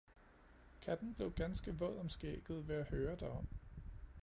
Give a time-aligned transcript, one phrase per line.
[0.81, 3.47] Katten blev ganske våd om skægget ved at høre derom